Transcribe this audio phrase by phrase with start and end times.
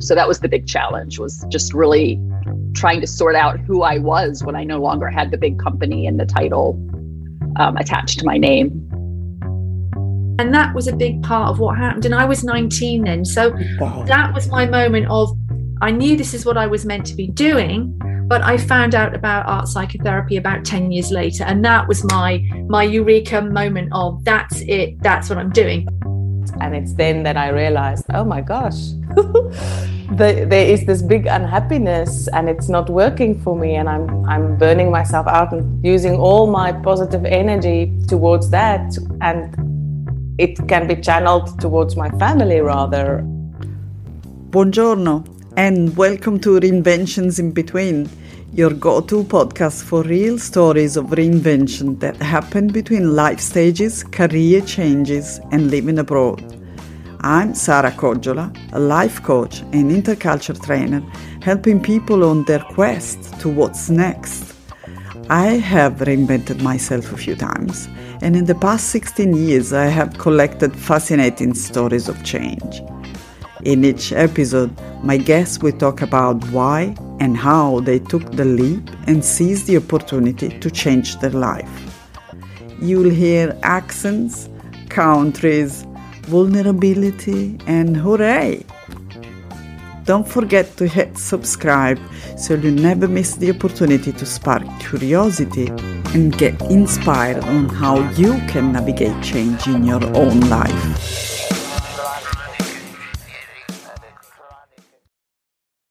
[0.00, 2.20] So that was the big challenge was just really
[2.74, 6.06] trying to sort out who I was when I no longer had the big company
[6.06, 6.78] and the title
[7.56, 8.84] um, attached to my name.
[10.38, 12.04] And that was a big part of what happened.
[12.04, 13.24] And I was 19 then.
[13.24, 14.04] So wow.
[14.04, 15.36] that was my moment of
[15.80, 17.96] I knew this is what I was meant to be doing,
[18.28, 21.44] but I found out about art psychotherapy about 10 years later.
[21.44, 25.88] And that was my my eureka moment of that's it, that's what I'm doing.
[26.60, 28.90] And it's then that I realized, oh my gosh,
[30.12, 33.74] the, there is this big unhappiness and it's not working for me.
[33.74, 38.96] And I'm, I'm burning myself out and using all my positive energy towards that.
[39.20, 39.54] And
[40.38, 43.22] it can be channeled towards my family rather.
[44.50, 45.26] Buongiorno
[45.56, 48.08] and welcome to Reinventions in Between,
[48.54, 54.62] your go to podcast for real stories of reinvention that happen between life stages, career
[54.62, 56.57] changes, and living abroad.
[57.22, 61.00] I'm Sara Coggiola, a life coach and interculture trainer,
[61.42, 64.54] helping people on their quest to what's next.
[65.28, 67.88] I have reinvented myself a few times,
[68.22, 72.82] and in the past 16 years, I have collected fascinating stories of change.
[73.64, 74.70] In each episode,
[75.02, 79.78] my guests will talk about why and how they took the leap and seized the
[79.78, 81.68] opportunity to change their life.
[82.80, 84.48] You'll hear accents,
[84.88, 85.84] countries,
[86.28, 88.64] vulnerability, and hooray!
[90.04, 91.98] Don't forget to hit subscribe
[92.36, 95.68] so you never miss the opportunity to spark curiosity
[96.14, 101.37] and get inspired on how you can navigate change in your own life.